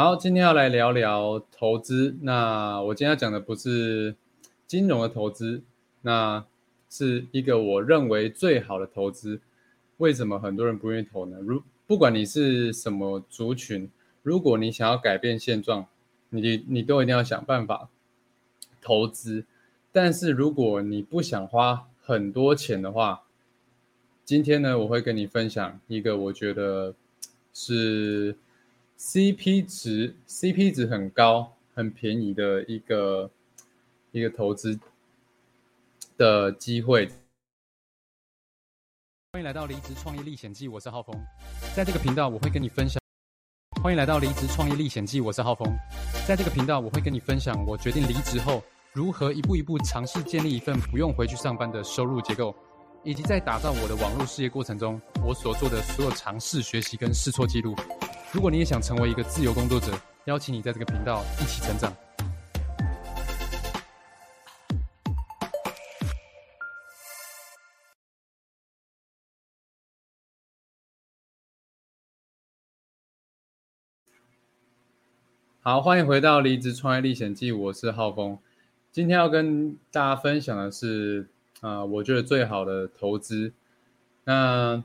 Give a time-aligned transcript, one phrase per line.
[0.00, 2.16] 好，今天要来聊聊投资。
[2.20, 4.14] 那我今天要讲的不是
[4.64, 5.60] 金融的投资，
[6.02, 6.44] 那
[6.88, 9.40] 是一个我认为最好的投资。
[9.96, 11.38] 为什么很多人不愿意投呢？
[11.40, 13.90] 如不管你是什么族群，
[14.22, 15.88] 如果你想要改变现状，
[16.30, 17.88] 你你都一定要想办法
[18.80, 19.46] 投资。
[19.90, 23.24] 但是如果你不想花很多钱的话，
[24.24, 26.94] 今天呢，我会跟你分享一个我觉得
[27.52, 28.36] 是
[28.98, 33.30] CP 值 CP 值很高、很便宜的一个
[34.10, 34.76] 一个投资
[36.16, 37.08] 的机会。
[39.32, 41.14] 欢迎来到离职创业历险记，我是浩峰。
[41.76, 43.00] 在这个频道，我会跟你分享。
[43.80, 45.72] 欢迎来到离职创业历险记，我是浩峰。
[46.26, 48.60] 在这个频道，我会跟你分享我决定离职后
[48.92, 52.52] 如何一步一步尝试建立一份不用回去上班的收入结构。
[53.04, 57.76] 以及在打造我的网络事业过程中，我所做的所有尝试、学习跟试错记录。
[58.30, 59.90] 如果你也想成为一个自由工作者，
[60.26, 61.90] 邀请你在这个频道一起成长。
[75.60, 78.38] 好，欢迎回到《离职创业历险记》，我是浩峰。
[78.92, 81.28] 今天要跟大家分享的是。
[81.60, 83.52] 啊，我觉得最好的投资。
[84.22, 84.84] 那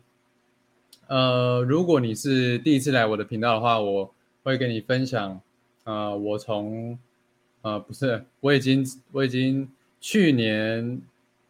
[1.13, 4.11] 呃，如果你是第一次来我的频道的话，我
[4.41, 5.39] 会跟你分享。
[5.83, 6.97] 啊，我从
[7.61, 9.69] 呃，不是，我已经我已经
[10.01, 10.99] 去年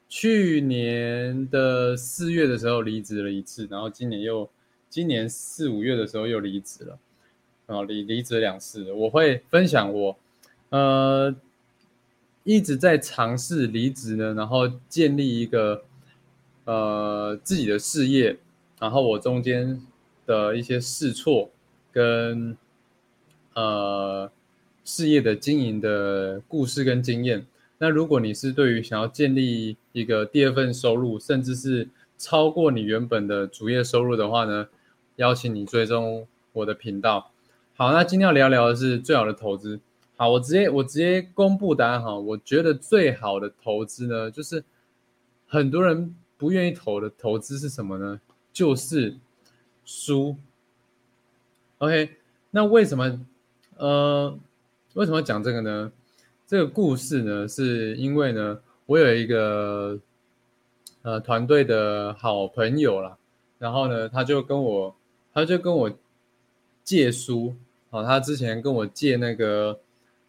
[0.09, 4.49] 去年的四月的时候离职了一次，然后今年又
[4.89, 6.99] 今年四五月的时候又离职了，
[7.67, 8.91] 啊，离离职两次。
[8.91, 10.17] 我会分享我
[10.71, 11.33] 呃。
[12.45, 15.85] 一直在尝试离职呢，然后建立一个
[16.65, 18.37] 呃自己的事业，
[18.83, 19.81] 然后我中间
[20.25, 21.49] 的一些试错
[21.89, 22.57] 跟
[23.53, 24.29] 呃
[24.83, 27.45] 事业的经营的故事跟经验。
[27.77, 31.87] 那如果你是对于想要建立一个第二份收入，甚至是
[32.17, 34.67] 超过你原本的主业收入的话呢，
[35.15, 37.31] 邀请你追踪我的频道。
[37.77, 39.79] 好，那今天要聊聊的是最好的投资。
[40.17, 42.19] 好，我直接我直接公布答案哈。
[42.19, 44.61] 我觉得最好的投资呢，就是
[45.47, 48.19] 很多人不愿意投的投资是什么呢？
[48.53, 49.17] 就是
[49.83, 50.37] 书。
[51.79, 52.11] OK，
[52.51, 53.19] 那为什么
[53.75, 54.39] 呃
[54.93, 55.91] 为什么讲这个呢？
[56.47, 59.99] 这个故事呢，是因为呢，我有一个
[61.01, 63.17] 呃团队的好朋友啦，
[63.59, 64.95] 然后呢，他就跟我
[65.33, 65.91] 他就跟我
[66.83, 67.55] 借书，
[67.89, 69.79] 啊，他之前跟我借那个。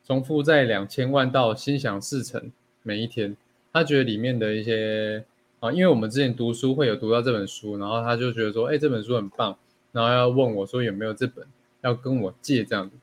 [0.07, 2.53] 从负债两千万到心想事成，
[2.83, 3.35] 每一天，
[3.73, 5.25] 他觉得里面的一些
[5.65, 9.57] 啊，因为我们之前读书会有读到这本书，然后他就觉得说，哎，这本书很棒，
[9.93, 11.47] 然后要问我说有没有这本，
[11.81, 12.97] 要跟我借这样子，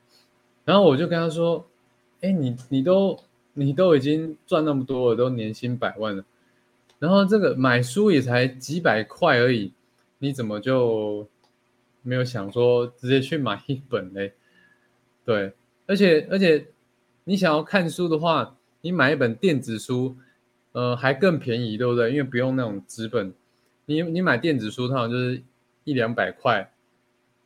[0.64, 1.66] 然后我就跟他说，
[2.20, 3.18] 哎，你你都
[3.54, 6.24] 你都已经赚那么多了，都年薪百万了，
[6.98, 9.72] 然后这个买书也才几百块而已，
[10.18, 11.26] 你怎么就
[12.02, 14.34] 没有想说直接去买一本嘞？
[15.24, 15.52] 对，
[15.86, 16.66] 而且而且。
[17.24, 20.16] 你想要看书的话，你买一本电子书，
[20.72, 22.10] 呃，还更便宜，对不对？
[22.10, 23.32] 因为不用那种纸本，
[23.86, 25.42] 你你买电子书，通常就是
[25.84, 26.72] 一两百块，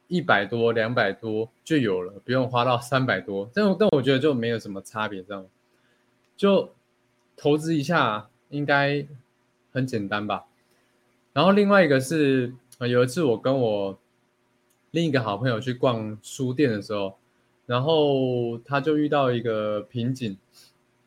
[0.08, 3.50] 一百多、两百多就有了，不用花到三百多。
[3.54, 5.46] 但但我觉得就没有什么差别，这样
[6.36, 6.72] 就
[7.36, 9.06] 投资一下应该
[9.72, 10.44] 很简单吧。
[11.32, 13.98] 然后另外一个是，有一次我跟我
[14.90, 17.16] 另一个好朋友去逛书店的时候。
[17.66, 20.38] 然后他就遇到一个瓶颈，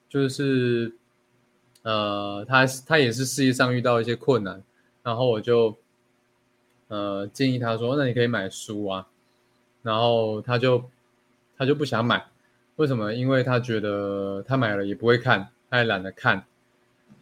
[0.09, 0.93] 就是，
[1.83, 4.61] 呃，他他也是事业上遇到一些困难，
[5.03, 5.77] 然后我就，
[6.87, 9.07] 呃，建议他说，那你可以买书啊，
[9.81, 10.83] 然后他就
[11.57, 12.25] 他就不想买，
[12.75, 13.13] 为什么？
[13.13, 16.43] 因为他觉得他买了也不会看，他也懒得看。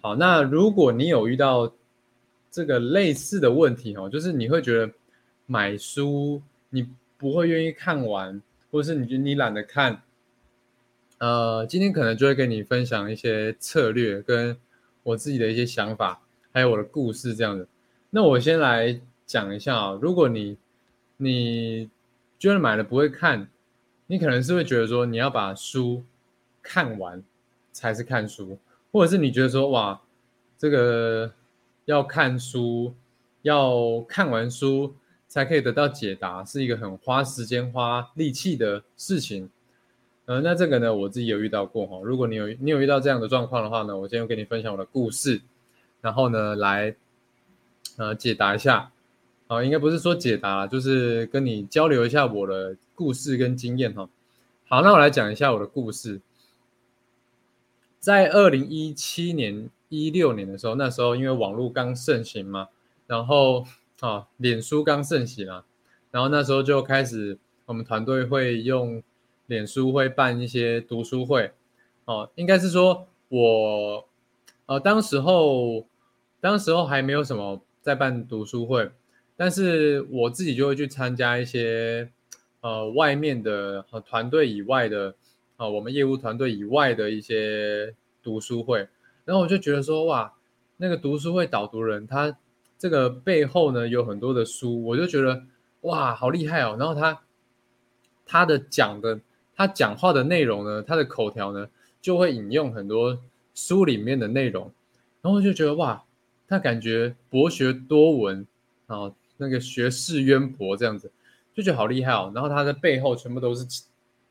[0.01, 1.71] 好，那如果你有遇到
[2.51, 4.91] 这个类似的问题哦，就是你会觉得
[5.45, 6.87] 买书你
[7.17, 8.41] 不会愿意看完。
[8.69, 10.01] 或是你觉得你懒得看，
[11.19, 14.57] 呃，今天可能就会跟你分享一些策略，跟
[15.03, 16.21] 我自己的一些想法，
[16.51, 17.67] 还有我的故事这样子。
[18.09, 20.57] 那我先来讲一下啊，如果你
[21.17, 21.89] 你
[22.37, 23.49] 居然买了不会看，
[24.05, 26.03] 你可能是会觉得说你要把书
[26.61, 27.23] 看完
[27.71, 28.57] 才是看书，
[28.91, 30.01] 或者是你觉得说哇，
[30.57, 31.33] 这个
[31.85, 32.93] 要看书
[33.41, 34.95] 要看完书。
[35.29, 39.49] 才可以得到解答，是一个很花时间、花力气的事情。
[40.27, 42.01] 呃，那这个呢，我自己有遇到过哈。
[42.03, 45.41] 如果你有你有遇到这样的状况的话呢，我今天跟你分享我的故事，
[46.01, 46.93] 然后呢，来
[47.95, 48.91] 呃解答一下。
[49.47, 54.09] 啊，应该不是说解答，就是跟你交流一下我的故事跟经验哈。
[54.67, 56.19] 好，那我来讲一下我的故事。
[58.01, 62.67] 在二零一七年、一六年的时候，那时候因为网络刚盛行嘛，
[63.07, 63.65] 然后
[64.01, 65.63] 啊，脸书刚盛行啊，
[66.11, 69.01] 然后那时候就开始，我们团队会用
[69.47, 71.51] 脸书会办一些读书会，
[72.05, 74.07] 哦，应该是说我，
[74.67, 75.85] 呃，当时候，
[76.39, 78.91] 当时候还没有什么在办读书会，
[79.35, 82.11] 但是我自己就会去参加一些，
[82.61, 85.15] 呃，外面的和团队以外的。
[85.57, 88.87] 啊，我们业务团队以外的一些读书会，
[89.25, 90.31] 然后我就觉得说，哇，
[90.77, 92.37] 那个读书会导读人他
[92.77, 95.45] 这个背后呢有很多的书，我就觉得
[95.81, 96.75] 哇，好厉害哦。
[96.77, 97.21] 然后他
[98.23, 99.19] 他的讲的
[99.57, 101.67] 他讲话的内容呢，他的口条呢
[101.99, 103.19] 就会引用很多
[103.55, 104.71] 书里面的内容，
[105.21, 106.05] 然后就觉得哇，
[106.47, 108.45] 他感觉博学多闻
[108.85, 111.11] 啊，那个学识渊博这样子，
[111.55, 112.31] 就觉得好厉害哦。
[112.35, 113.65] 然后他的背后全部都是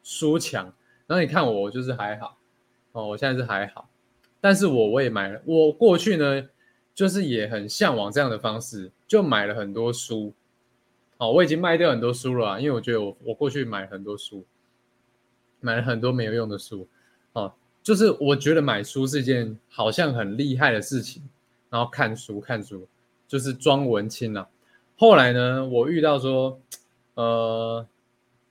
[0.05, 0.73] 书墙。
[1.09, 2.39] 然后你看我，就是还好，
[2.93, 3.89] 哦，我现在是还好，
[4.41, 6.49] 但是我我也买了，我过去呢，
[6.95, 10.33] 就是也很向往这样的方式，就买了很多书，
[11.19, 14.45] 哦，我已经卖掉很多书了，因为我觉得我我过去买很多书，
[15.67, 16.87] 买了很多没有用的书，
[17.33, 17.53] 哦，
[17.83, 21.23] 就是我觉得买书是一件好像很厉害的事情，
[21.71, 22.87] 然后看书看书
[23.27, 24.49] 就是装文青啊，
[24.97, 26.61] 后来呢，我遇到说，
[27.15, 27.87] 呃。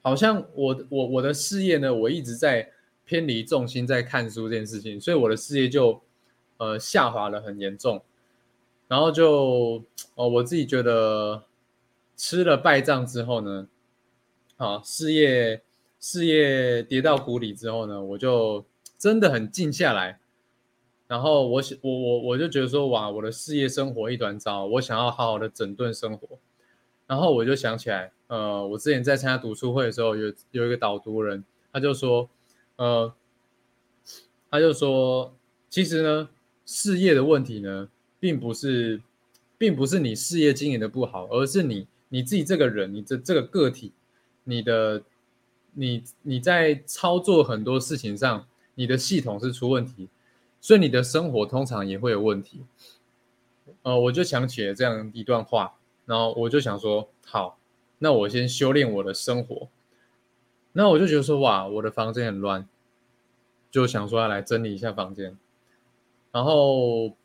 [0.06, 2.71] 好像我我我的事业呢，我一直在
[3.06, 6.00] 偏离重心，在看书这件事情，所以我的事业就
[6.57, 8.00] 呃下滑了很严重，
[8.88, 9.83] 然后就
[10.13, 11.41] 哦我自己觉得
[12.15, 13.67] 吃了败仗之后呢，
[14.57, 15.59] 啊事业
[16.07, 18.63] 事业跌到谷底之后呢，我就
[18.96, 20.19] 真的很静下来，
[21.07, 26.38] 然后我想我我我就觉得说哇我的事业生活一团糟，我想要好好的整顿生活。
[27.07, 31.44] 然后我就想起来，呃，我之前在参加读书会的时候，有有一个导读人，
[31.74, 32.30] 他就说，
[32.75, 33.12] 呃，
[34.51, 35.36] 他就说，
[35.72, 36.30] 其实呢，
[36.68, 39.01] 事业的问题呢，并不是，
[39.58, 43.92] 并不是你事业经营的不好，而是你你自己这个人，你这这个个体，
[44.44, 45.01] 你的，
[45.75, 50.10] 你你在操作很多事情上，你的系统是出问题，
[50.60, 52.63] 所以你的生活通常也会有问题。
[53.83, 55.75] 呃，我就想起了这样一段话。
[56.06, 57.57] 然后我就想说，好，
[57.98, 59.68] 那我先修炼我的生活。
[60.74, 62.68] 那我就觉得说，哇，我的房间很乱，
[63.72, 65.36] 就想说要来整理一下房间。
[66.31, 67.16] 然后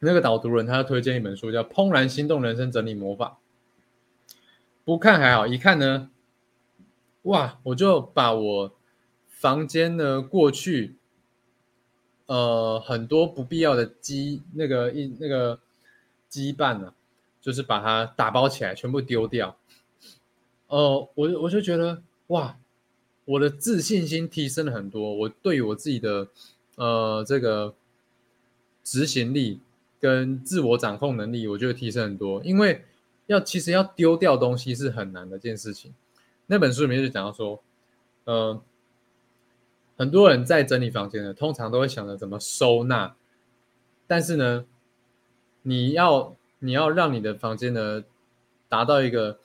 [0.00, 3.38] 那个导读人他推荐一本书，叫《怦然心动人生整理魔法》。
[4.84, 6.10] 不看还好，一看呢，
[7.22, 8.72] 哇，我就把我
[9.28, 10.96] 房间呢过去，
[12.26, 15.60] 呃，很多不必要的羁那个一那个
[16.30, 16.94] 羁绊呢。
[17.42, 19.56] 就是把它打包起来，全部丢掉。
[20.66, 22.58] 呃，我我就觉得哇，
[23.24, 25.14] 我的自信心提升了很多。
[25.14, 26.28] 我对于我自己的
[26.76, 27.74] 呃这个
[28.84, 29.60] 执行力
[29.98, 32.44] 跟自我掌控能力，我觉得提升很多。
[32.44, 32.84] 因为
[33.26, 35.94] 要其实要丢掉东西是很难的一件事情。
[36.50, 37.62] 那本书里面就讲到说，
[38.24, 38.60] 呃，
[39.96, 43.14] 很多人在整理房间呢，通常都会想着怎么收纳，
[44.06, 44.66] 但是呢，
[45.62, 46.36] 你要。
[46.62, 48.04] 你要让你的房间呢
[48.68, 49.38] 达到一个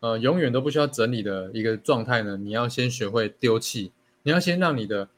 [0.00, 3.92] 呃永远都不需要整理的一个状态呢，你要先学会丢弃。
[4.22, 5.10] 你要先让你的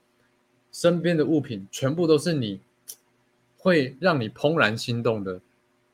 [0.73, 2.61] 身边的物品全部都是你
[3.57, 5.41] 会让你怦然心动的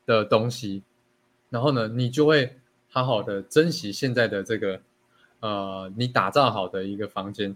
[0.07, 0.81] 的东西，
[1.51, 2.57] 然后呢，你就会
[2.89, 4.81] 好好的珍惜现在的这个
[5.39, 7.55] 呃你打造好的一个房间。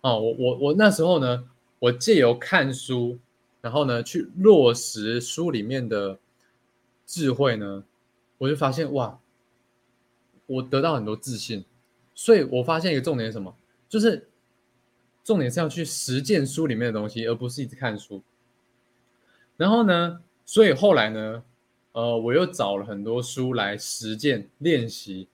[0.00, 3.18] 哦，我我我那时候呢，我借由看书，
[3.60, 6.18] 然后呢去落实书里面的。
[7.08, 7.84] 智慧呢，
[8.36, 9.20] 我就发现哇，
[10.46, 11.64] 我得到很多自信，
[12.16, 13.54] 所以我发现一个重点是什么？
[13.88, 14.28] 就是
[15.22, 18.20] 重点是要去实践书里面的东西，而不是一直看书。
[19.56, 21.44] 然后呢，所以后来呢，
[21.92, 25.28] 呃，我又找了很多书来实践练习。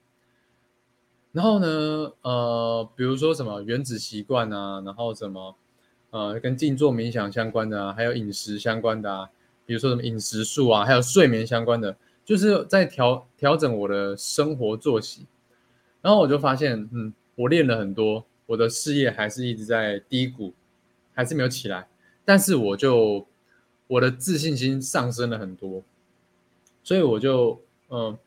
[1.33, 5.55] 然后呢，呃，比如说什么原子习惯啊，然后什么
[6.11, 9.29] 呃跟静坐冥想相关的啊，还有饮食相关的啊。
[9.65, 15.25] 比如说什么饮食素啊，还有睡眠相关的，就是在调调整我的生活作息。
[16.01, 20.53] 然后我就发现，嗯，我练了很多，我的事业还是一直在低谷，
[21.13, 21.87] 还是没有起来。
[22.23, 23.25] 但是我就
[23.87, 25.81] 我的自信心上升了很多，
[26.83, 27.59] 所以我就
[27.89, 28.17] 嗯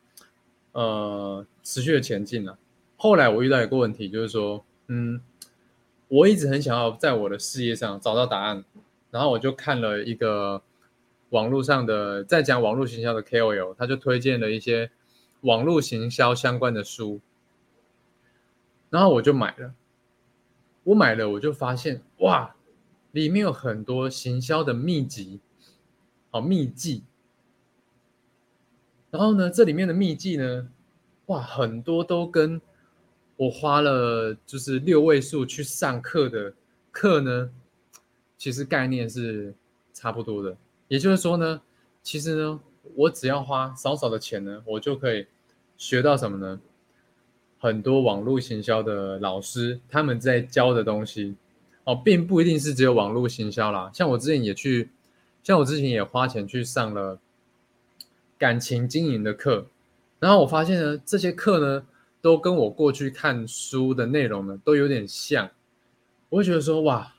[0.73, 2.57] 呃持续的前进了。
[2.97, 5.21] 后来我遇到一个问题，就是说，嗯，
[6.09, 8.65] 我一直很想要在我的事业上找到答案，
[9.09, 10.61] 然后我就看了一个。
[11.31, 14.89] 网络上的在讲网络行销的 KOL，他就推荐了一些
[15.41, 17.19] 网络行销相关的书，
[18.89, 19.73] 然后我就买了。
[20.85, 22.55] 我买了，我就发现哇，
[23.11, 25.41] 里面有很多行销的秘籍，
[26.31, 27.03] 好秘籍。
[29.11, 30.69] 然后呢，这里面的秘籍呢，
[31.25, 32.61] 哇，很多都跟
[33.37, 36.53] 我花了就是六位数去上课的
[36.91, 37.49] 课呢，
[38.37, 39.53] 其实概念是
[39.93, 40.57] 差不多的。
[40.87, 41.61] 也就是说呢，
[42.01, 42.59] 其实呢，
[42.95, 45.27] 我只要花少少的钱呢，我就可以
[45.77, 46.59] 学到什么呢？
[47.59, 51.35] 很多网络行销的老师他们在教的东西
[51.85, 53.89] 哦，并不一定是只有网络行销啦。
[53.93, 54.89] 像我之前也去，
[55.43, 57.19] 像我之前也花钱去上了
[58.37, 59.67] 感情经营的课，
[60.19, 61.85] 然后我发现呢，这些课呢，
[62.21, 65.49] 都跟我过去看书的内容呢，都有点像。
[66.29, 67.15] 我会觉得说，哇，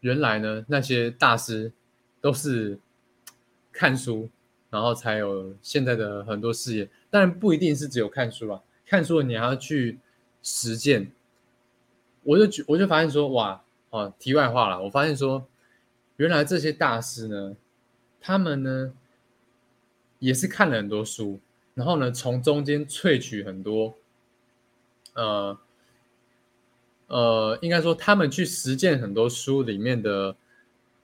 [0.00, 1.72] 原来呢，那些大师。
[2.22, 2.78] 都是
[3.72, 4.30] 看书，
[4.70, 6.88] 然后才有现在的很多事业。
[7.10, 9.98] 当然不一定是只有看书啊，看书你还要去
[10.40, 11.10] 实践。
[12.22, 13.60] 我就觉我就发现说，哇，
[13.90, 15.44] 哦，题外话了，我发现说，
[16.14, 17.56] 原来这些大师呢，
[18.20, 18.94] 他们呢
[20.20, 21.40] 也是看了很多书，
[21.74, 23.98] 然后呢从中间萃取很多，
[25.14, 25.58] 呃
[27.06, 30.34] 呃，应该说他们去实践很多书里面的。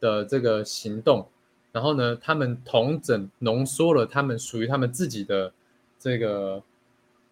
[0.00, 1.26] 的这个行动，
[1.72, 5.52] 然后呢，他们同整浓缩了他们属于他们自己的
[5.98, 6.62] 这个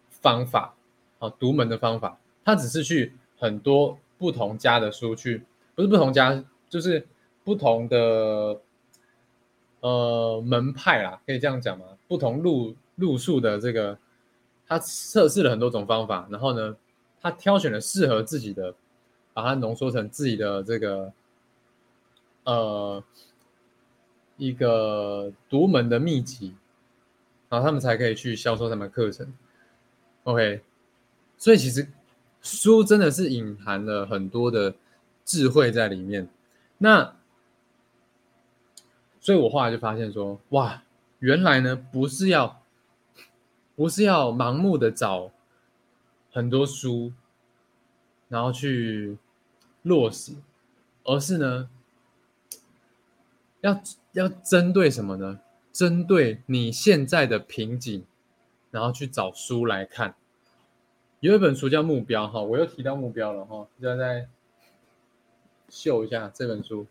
[0.09, 0.75] 方法，
[1.19, 2.19] 啊，独门的方法。
[2.43, 7.07] 他只是去很多不同家的书去，不是不同家，就是
[7.45, 8.59] 不同的
[9.79, 11.85] 呃门派啦，可以这样讲吗？
[12.09, 13.97] 不同路路数的这个，
[14.67, 16.75] 他测试了很多种方法，然后呢，
[17.21, 18.73] 他挑选了适合自己的，
[19.33, 21.13] 把它浓缩成自己的这个。
[22.43, 23.03] 呃，
[24.37, 26.55] 一个独门的秘籍，
[27.49, 29.33] 然后他们才可以去销售他们课程。
[30.23, 30.61] OK，
[31.37, 31.85] 所以其实
[32.41, 34.73] 书真的是隐含了很多的
[35.25, 36.29] 智慧在里面。
[36.77, 37.13] 那，
[39.19, 40.81] 所以我后来就发现说，哇，
[41.19, 42.61] 原来呢不是要
[43.77, 45.31] 不是要盲目的找
[46.33, 47.13] 很多书，
[48.27, 49.17] 然后去
[49.83, 50.33] 落实，
[51.05, 51.69] 而是呢。
[53.61, 53.81] 要
[54.11, 55.39] 要针对什么呢？
[55.73, 58.05] 针对你现在的瓶颈，
[58.69, 60.15] 然后去找书来看。
[61.19, 64.29] 有一本书叫《目标》哈，我又提到目标了哈，就再
[65.69, 66.85] 秀一下这本书。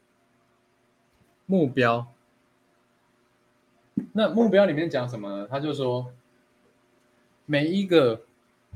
[1.47, 2.09] 目标，
[4.13, 5.49] 那目标里面讲什么呢？
[5.49, 6.13] 他就说，
[7.47, 8.21] 每一个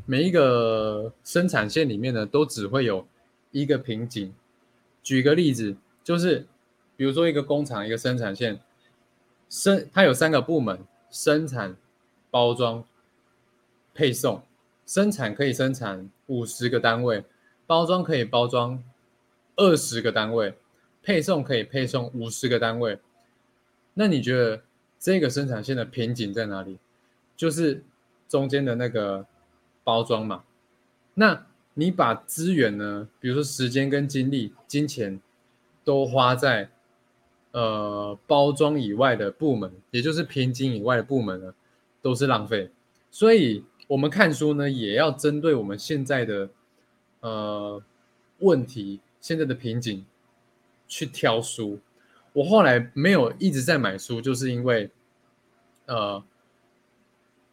[0.07, 3.07] 每一个生产线里面呢，都只会有
[3.51, 4.33] 一个瓶颈。
[5.03, 6.47] 举个例子，就是。
[6.97, 8.61] 比如说，一个工厂，一个生产线，
[9.49, 11.75] 生它有三个部门：生产、
[12.31, 12.85] 包装、
[13.95, 14.43] 配送。
[14.85, 17.25] 生产可以生产五十个单位，
[17.67, 18.85] 包装可以包装
[19.57, 20.53] 二十个单位，
[21.03, 22.99] 配送可以配送五十个单位。
[23.95, 24.61] 那你觉得
[24.99, 26.77] 这个生产线的瓶颈在哪里？
[27.35, 27.83] 就是
[28.31, 29.27] 中间的那个
[29.85, 30.45] 包装嘛。
[31.13, 31.45] 那
[31.75, 35.21] 你把资源呢，比如说时间跟精力、金钱，
[35.85, 36.71] 都花在。
[37.53, 41.53] 呃，包装以外的部门，也就是瓶颈以外的部门呢，
[42.01, 42.71] 都是浪费。
[43.11, 46.49] 所以，我们看书呢，也要针对我们现在的
[47.23, 47.83] 呃
[48.39, 50.07] 问题、现在的瓶颈
[50.87, 51.81] 去挑书。
[52.35, 54.89] 我后来没有一直在买书，就是因为
[55.87, 56.23] 呃，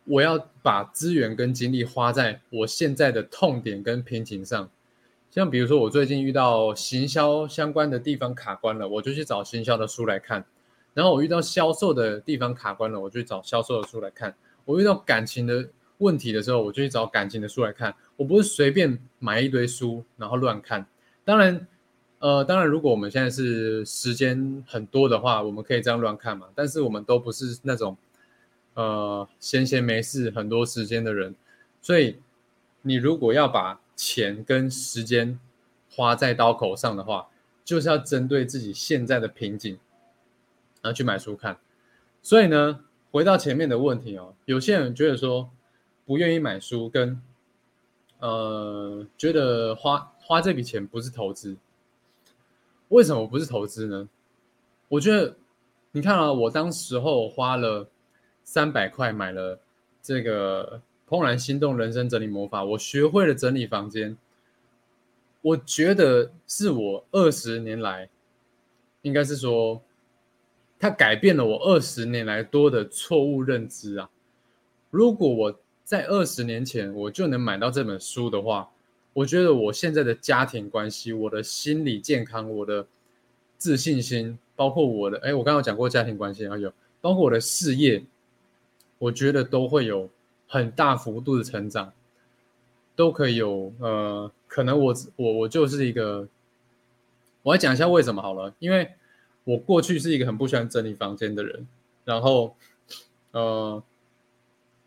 [0.08, 4.70] 我要把资源跟精力花在我现在的痛点跟瓶颈上。
[5.30, 10.42] 像比如说，我最近遇到行销相关的地方卡关了，我就去找行销的书来看；
[10.94, 14.32] 然后我遇到销售的地方卡关了，我就去找销售的书来看；
[14.66, 17.94] 我遇到感情的问题的时候，我就去找感情的书来看。
[18.16, 20.88] 我不是随便买一堆书然后乱看。
[21.26, 21.68] 当然，
[22.20, 26.48] 呃，当然，如果我们现在是时间很多的话，我们可以这样乱看嘛。
[26.56, 27.96] 但是我们都不是那种
[28.78, 31.34] 呃闲闲没事很多时间的人，
[31.82, 32.20] 所以
[32.84, 35.40] 你如果要把钱跟时间
[35.90, 37.28] 花在刀口上的话，
[37.66, 39.80] 就是要针对自己现在的瓶颈，
[40.84, 41.58] 然后去买书看。
[42.22, 45.50] 所以呢，回到前面的问题哦，有些人觉得说
[46.06, 47.20] 不愿意买书，跟
[48.20, 51.58] 呃觉得花花这笔钱不是投资。
[52.90, 54.08] 为什么不是投资呢？
[54.88, 55.36] 我觉得
[55.94, 57.90] 你看啊，我当时候花了
[58.48, 59.60] 三百块买了
[60.02, 60.82] 这个。
[61.10, 64.18] 怦然心动，人生整理魔法，我学会了整理房间。
[65.42, 68.10] 我觉得是我二十年来，
[69.04, 69.82] 应该是说，
[70.78, 74.10] 它改变了我二十年来多的错误认知啊。
[74.90, 78.70] 如果我在二十年前我就能买到这本书的话，
[79.14, 82.86] 我觉得我现在的家庭关系、我的心理健康、我的
[83.58, 88.04] 自信心，包括我的，哎，我刚刚讲过家庭关系，还有包括我的事业，
[89.00, 90.10] 我觉得都会有
[90.48, 91.94] 很大幅度的成长，
[92.96, 96.28] 都可以有，呃，可能我我我就是一个，
[97.44, 98.92] 我来讲一下为什么好了，因为
[99.44, 101.68] 我过去是一个很不喜欢整理房间的人，
[102.06, 102.56] 然后，
[103.32, 103.82] 呃，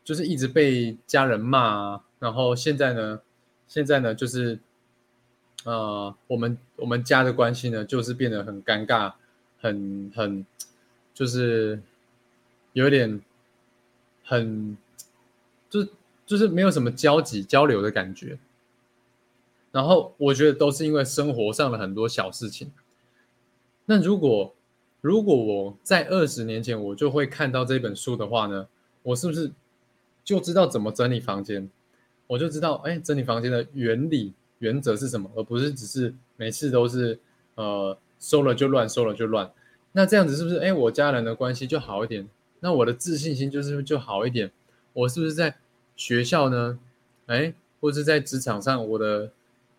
[0.05, 3.21] 就是一直被家人骂，然后现在呢？
[3.69, 4.59] 现在呢，就是，
[5.62, 9.12] 呃，我们我们家的关系呢，就是变得很尴尬，
[9.61, 10.45] 很很，
[11.14, 11.81] 就是
[12.73, 13.21] 有点
[14.31, 14.77] 很，
[15.69, 15.85] 就
[16.25, 18.39] 就是没有什么交集交流的感觉。
[19.73, 22.71] 然后我觉得都是因为生活上的很多小事情。
[23.87, 24.55] 那如果
[25.01, 28.69] 如果我在二十年前我就会看到这本书的话呢，
[29.03, 29.51] 我是不是
[30.23, 31.69] 就知道怎么整理房间？
[32.29, 37.19] 我就知道，哎，整理房间的原理原则是什么，而不是只是每次都是，
[37.57, 39.51] 呃，收了就乱，收了就乱。
[39.91, 42.29] 那这样子是不是，哎，我家人的关系就好一点？
[42.61, 44.50] 那我的自信心就是就好一点？
[44.93, 45.57] 我是不是在
[45.97, 46.79] 学校呢？
[47.26, 49.33] 哎，或者在职场上，我的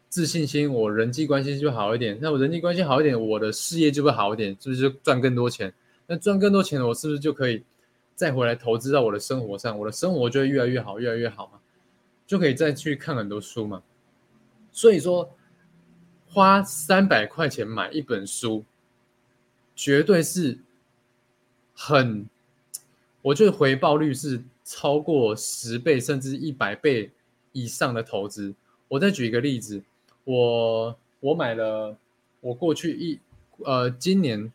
[0.10, 2.18] 自信心，我人际关系就好一点？
[2.22, 4.56] 那我人际关系好一点，我的事业就会好一点？
[4.60, 5.74] 是不是赚更多钱？
[6.08, 7.64] 那赚更多钱，我是不是就可以
[8.16, 9.78] 再回来投资到我的生活上？
[9.78, 11.60] 我的生活就会越来越好，越来越好嘛？
[12.26, 13.84] 就可以再去看很多书嘛，
[14.72, 15.30] 所以说
[16.30, 18.64] 花三百块钱买一本书，
[19.76, 20.58] 绝对是
[21.74, 22.26] 很，
[23.22, 27.12] 我觉得回报率是超过十倍甚至一百倍
[27.52, 28.54] 以上的投资。
[28.88, 29.82] 我再举一个例子，
[30.24, 31.96] 我我买了，
[32.40, 33.20] 我过去一
[33.64, 34.52] 呃今年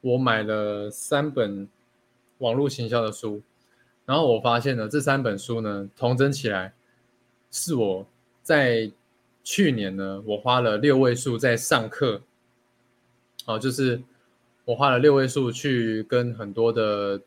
[0.00, 1.68] 我买了三本
[2.38, 3.40] 网络行销的书，
[4.04, 6.72] 然后我发现呢，这三本书呢，同整起来。
[7.56, 8.04] 是我
[8.42, 8.90] 在
[9.44, 12.20] 去年呢，我花了六位数在上课，
[13.46, 14.02] 哦，就是
[14.64, 17.20] 我花了六位数去跟很多的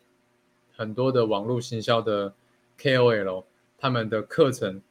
[0.77, 2.33] 很多的网络行销的
[2.79, 3.43] KOL
[3.77, 4.81] 他们的课程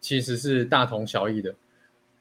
[0.00, 1.52] 其实是大同小异的，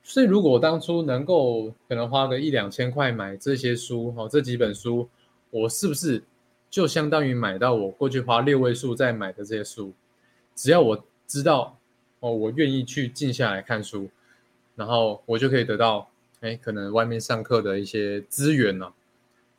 [0.04, 5.08] 所以如果当初能够可能花个一两千块买这些书，哦，这几本书，
[5.52, 6.24] 我是不是
[6.70, 9.94] 就相当于买到我过去花六位数在买的这些书？
[10.56, 11.76] 只要我知道。
[12.22, 14.10] 哦，我愿意去静下来看书，
[14.76, 16.06] 然后我就可以得到，
[16.42, 18.92] 哎，可能外面上课的一些资源呢、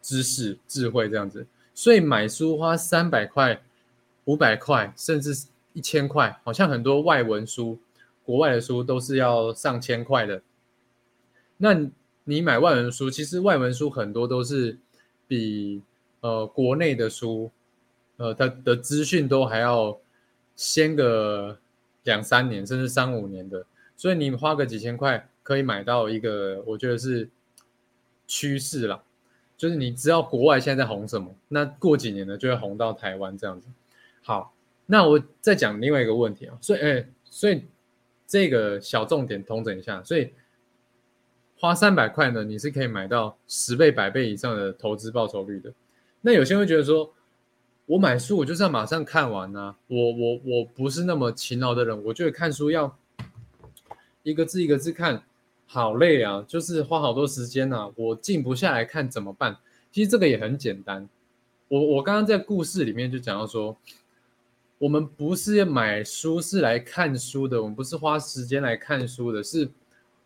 [0.02, 1.46] 知识、智慧这样子。
[1.80, 3.62] 所以买书花三百块、
[4.26, 7.78] 五百块，甚至一千块，好像很多外文书、
[8.22, 10.42] 国外的书都是要上千块的。
[11.56, 11.88] 那
[12.24, 14.76] 你买外文书，其实外文书很多都是
[15.26, 15.80] 比
[16.20, 17.50] 呃国内的书，
[18.18, 19.98] 呃，它的资讯都还要
[20.56, 21.58] 先个。
[22.04, 23.62] 两三年甚至三五年的，
[23.94, 27.28] 所以你花个几千块可以买到一个，我觉得是
[28.26, 29.02] 趋势啦。
[29.60, 33.68] 就是你知道国外现在在红什么，那过几年呢就会红到台湾这样子。
[34.22, 34.54] 好，
[34.86, 37.64] 那我再讲另外一个问题啊，所以哎，所以
[38.26, 40.32] 这个小重点通整一下，所以
[41.58, 45.70] 花三百块呢，你是可以买到十倍、百倍以上的投资报酬率的。
[46.22, 47.12] 那有些人会觉得说。
[47.86, 49.76] 我买书，我就是要马上看完啊。
[49.88, 52.96] 我我我不是那么勤劳的人，我觉得看书要
[54.22, 55.24] 一个字一个字看，
[55.72, 57.88] 好累啊，就是花好多时间啊。
[57.94, 59.56] 我静不下来看怎么办？
[59.92, 61.08] 其实这个也很简单。
[61.68, 63.76] 我我刚刚在故事里面就讲到说，
[64.78, 69.70] 我们不是买书是来看书的，我们不是花时间来看书的，是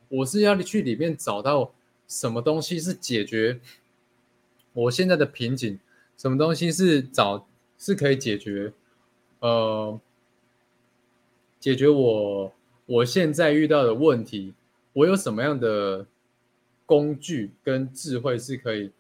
[0.09, 1.71] 我是要去里面找到
[2.09, 3.61] 什么东西是解决
[4.73, 5.79] 我现在的瓶颈，
[6.17, 7.47] 什么东西是找。
[7.77, 8.73] 是可以解决，
[9.41, 10.01] 呃，
[11.59, 12.53] 解决我
[12.87, 14.55] 我现在遇到的问题。
[14.95, 16.07] 我有什么样的
[16.87, 18.91] 工具跟智慧是可以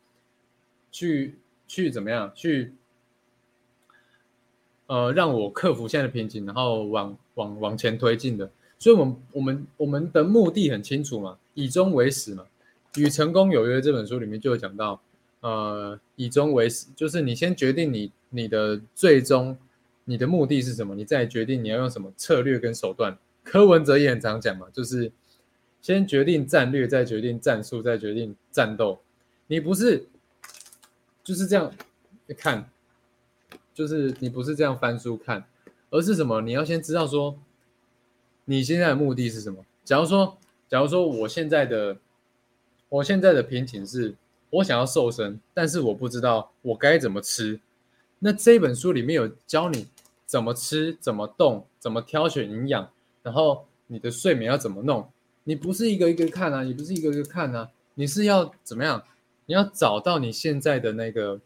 [0.90, 2.74] 去去怎么样去，
[4.86, 8.50] 呃，让我克服现在的瓶颈，然后往往往前推进的。
[8.78, 12.44] 所以，我们我们我们的目的很清楚嘛，以终为始嘛。
[13.00, 15.00] 《与成功有约》这本书里面就有讲到。
[15.40, 19.54] 呃，以终为始，就是你先决定你你的最终
[20.04, 23.18] 你的目的是什么，你再决定你要用什么策略跟手段。
[23.42, 25.12] 柯文哲也很常讲嘛，就是
[25.84, 28.98] 先决定战略，再决定战术，再决定战斗。
[29.48, 30.06] 你不是
[31.22, 31.70] 就是这样
[32.38, 32.70] 看，
[33.74, 35.44] 就是你不是这样翻书看，
[35.90, 36.40] 而是什么？
[36.40, 37.38] 你要先知道说
[38.46, 39.62] 你现在的目的是什么。
[39.84, 40.38] 假如说，
[40.70, 41.98] 假如说我现在的
[42.88, 44.14] 我现在的瓶颈是。
[44.50, 47.58] 我想要瘦身，但是我不知道我该怎么吃。
[48.20, 49.88] 那这本书里面有教你
[50.26, 52.88] 怎么吃、怎么动、怎么挑选营养，
[53.24, 55.10] 然后你的睡眠要怎么弄。
[55.44, 59.02] 你不是一个一个看啊，你不是一个一个看啊，你是要怎么样？
[59.46, 61.40] 你要找到你现在的那个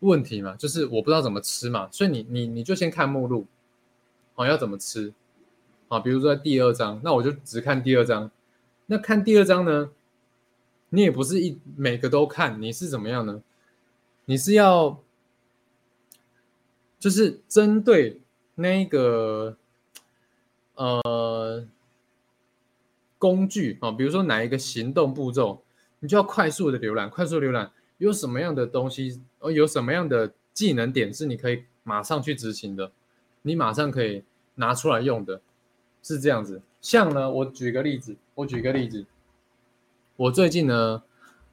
[0.00, 3.46] 问题嘛，就是我不知道怎么吃嘛，所以你你你就先看目录，
[4.34, 5.12] 哦，要怎么吃
[5.88, 6.00] 啊？
[6.00, 8.30] 比如说在第二章，那我就只看第二章。
[8.86, 9.90] 那看第二章呢，
[10.88, 13.42] 你也不是一每个都看，你是怎么样呢？
[14.24, 15.00] 你是要
[16.98, 18.20] 就是针对
[18.54, 19.56] 那个
[20.76, 21.66] 呃
[23.20, 25.62] 工具啊，比如说哪一个行动步骤。
[26.02, 32.90] 你就要快速的浏览，快速浏览有什么样的东西，呃，有什么样的技能点是你可以马上去执行的，
[33.42, 35.42] 你马上可以拿出来用的，
[36.02, 36.62] 是这样子。
[36.80, 39.04] 像呢，我举个例子，我举个例子，
[40.16, 41.02] 我最近呢，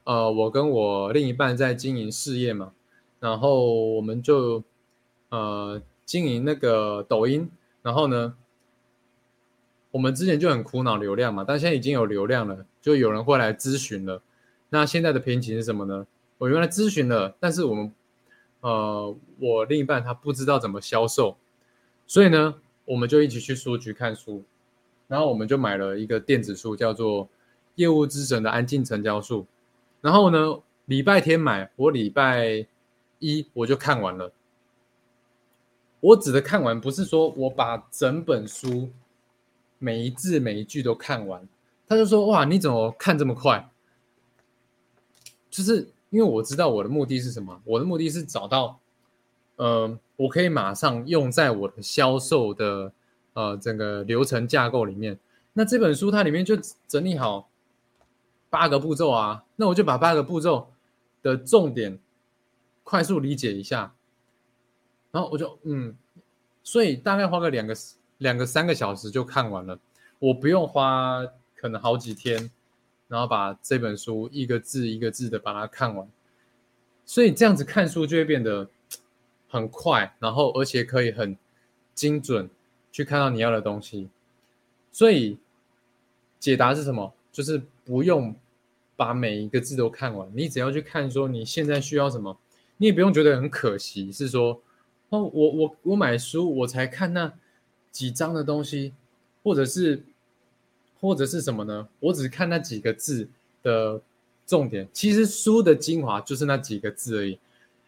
[0.06, 2.72] 呃，我跟我另一半在经营事业嘛，
[3.20, 4.64] 然后我们就
[5.28, 7.52] 呃经营那个抖音，
[7.82, 8.34] 然后呢。
[9.98, 14.22] 我们之前就很苦恼流量嘛，但现在已经有流量了，就有人会来咨询了。
[14.70, 16.06] 那现在的瓶颈是什么呢？
[16.38, 17.92] 我原来咨询了，但是我们，
[18.62, 21.36] 呃，我另一半他不知道怎么销售，
[22.06, 22.54] 所以呢，
[22.86, 24.44] 我们就一起去书局看书，
[25.08, 27.26] 然后我们就买了一个电子书，叫做
[27.74, 29.42] 《业务之神的安静成交术》。
[30.00, 32.68] 然后呢，礼拜天买，我礼拜
[33.18, 34.32] 一我就看完了。
[36.02, 38.92] 我指的看完，不是说我把整本书
[39.80, 41.48] 每一字每一句都看完。
[41.88, 43.70] 他就说：“哇，你怎么看这么快？”
[45.50, 48.80] 就是因为我知道我的目的是什么，我的目的是找到，
[49.56, 52.92] 呃，我可以马上用在我的销售的
[53.34, 55.18] 呃整个流程架构里面。
[55.54, 56.56] 那这本书它里面就
[56.88, 57.50] 整理好
[58.50, 60.72] 八个步骤啊，那我就把八个步骤
[61.24, 61.98] 的重点
[62.84, 63.96] 快速理解一下，
[65.12, 65.96] 然后我就嗯，
[66.64, 67.74] 所以大概花个两个
[68.20, 69.80] 两个三个小时就看完了，
[70.20, 71.26] 我不用花
[71.56, 72.52] 可能好几天。
[73.10, 76.06] 然后把这本书一个字一个字的把它看完，
[77.06, 78.68] 所以这样子看书就会变得
[79.48, 81.38] 很快，然后而且可以很
[81.96, 82.50] 精准
[82.92, 84.10] 去看到你要的东西。
[84.92, 85.38] 所以
[86.38, 87.14] 解答是什么？
[87.32, 88.36] 就是不用
[88.98, 92.38] 把每一个字都看完，你只要去看说你现在需要什么，
[92.76, 94.62] 你也不用觉得很可惜，是说
[95.08, 97.34] 哦，我我我买书我才看那
[97.98, 98.94] 几张的东西，
[99.44, 100.04] 或者是。
[101.00, 101.88] 或者是什么呢？
[102.00, 103.30] 我只看那几个字
[103.62, 104.02] 的
[104.48, 107.38] 重点，其实书的精华就是那几个字而已。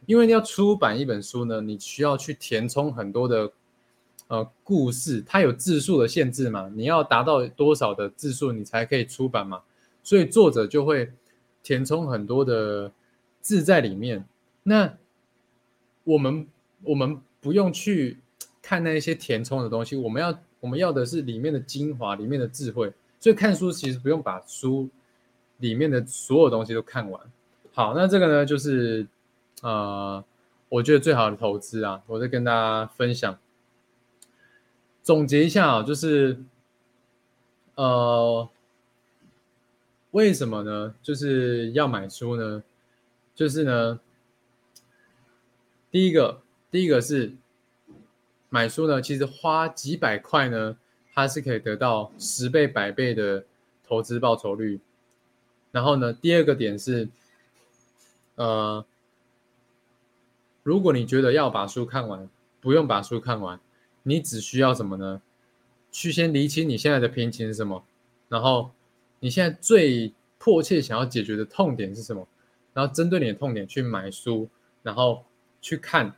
[0.06, 3.52] 因为你要出版一本书呢，你需要去填充很多的
[4.28, 9.64] 呃故事，它有字数的限制嘛，你要达到多少的字数你才可以出版嘛，
[10.04, 11.12] 所以作者就会
[11.64, 12.92] 填充很多的
[13.42, 14.24] 字在里面。
[14.62, 14.96] 那
[16.04, 16.48] 我们
[16.84, 18.20] 我们不用去
[18.70, 20.38] 看那一些填充的东西，我们要。
[20.62, 22.92] 我们要的是里面的精华，里面的智慧。
[23.18, 24.90] 所以看书其实不用把书
[25.60, 27.22] 里面的所有东西都看完。
[27.72, 29.08] 好，那这个呢，就是
[29.62, 30.22] 呃，
[30.68, 33.40] 我觉得最好的投资啊，我再跟大家分享，
[35.02, 36.38] 总结一下啊，就是
[37.76, 38.50] 呃，
[40.12, 40.94] 为什么呢？
[41.02, 42.62] 就是要买书呢？
[43.34, 43.98] 就是呢，
[45.90, 47.32] 第一个，第一个是。
[48.50, 50.78] 买书呢，其实花几百块呢，
[51.14, 53.46] 它是可以得到十倍、百倍的
[53.88, 54.80] 投资报酬率。
[55.72, 57.08] 然后呢，第二个点是，
[58.36, 58.84] 呃，
[60.64, 62.28] 如果你觉得要把书看完，
[62.60, 63.60] 不用把书看完，
[64.02, 65.22] 你只需要什么呢？
[65.92, 67.84] 去先理清你现在的瓶颈是什么，
[68.28, 68.72] 然后
[69.20, 72.28] 你现在最迫切想要解决的痛点是什么，
[72.74, 74.50] 然后针对你的痛点去买书，
[74.82, 75.24] 然后
[75.62, 76.16] 去看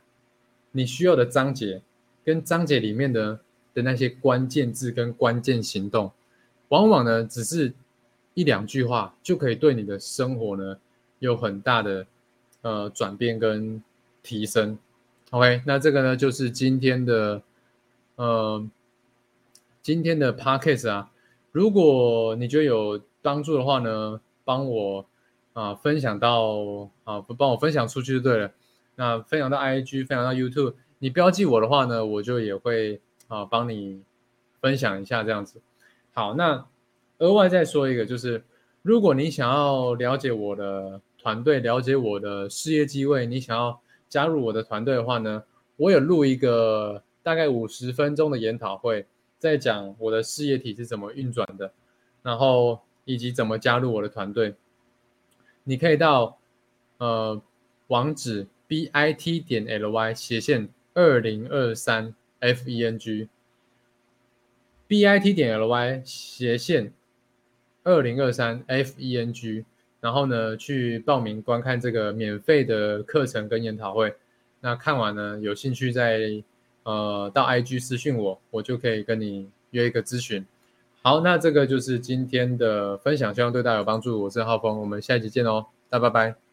[0.70, 1.82] 你需要的章节。
[2.24, 3.40] 跟章节里面的
[3.74, 6.12] 的那些关键字跟关键行动，
[6.68, 7.72] 往往呢只是
[8.34, 10.78] 一两句话就可以对你的生活呢
[11.18, 12.06] 有很大的
[12.62, 13.82] 呃转变跟
[14.22, 14.78] 提升。
[15.30, 17.42] OK，那这个呢就是今天的
[18.16, 18.68] 呃
[19.82, 21.10] 今天的 Podcast 啊，
[21.50, 25.06] 如果你觉得有帮助的话呢，帮我
[25.54, 28.52] 啊分享到啊不帮我分享出去就对了。
[28.94, 30.74] 那分享到 IG，分享到 YouTube。
[31.02, 34.00] 你标记我的话呢，我就也会啊帮你
[34.60, 35.60] 分享一下这样子。
[36.12, 36.64] 好，那
[37.18, 38.44] 额外再说一个，就是
[38.82, 45.42] 如果你想要了解我的团队，了解我的事业机会，你想要加入我的团队的话呢，
[45.74, 49.04] 我有录一个大概五十分钟的研讨会，
[49.40, 51.72] 在讲我的事业体是怎么运转的，
[52.22, 54.54] 然后以及怎么加入我的团队。
[55.64, 56.38] 你可以到
[56.98, 57.42] 呃
[57.88, 60.68] 网址 b i t 点 l y 斜线。
[60.94, 63.28] 二零二三 f e n g
[64.86, 66.92] b i t 点 l y 斜线
[67.84, 69.64] 二零二三 F E N G，
[70.00, 74.14] 然后呢去报名观看这个免费的课程跟研讨会。
[74.60, 76.42] 那看完呢，有兴趣在
[76.84, 80.46] 呃到 I G 私讯我，我就可以跟你约一个咨询。
[81.02, 84.22] 好，那这个就是今天的分享，希望对大家有帮助。
[84.22, 86.51] 我是浩峰，我们下一集见哦，大家拜拜。